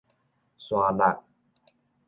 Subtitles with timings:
[0.57, 1.21] 沙轆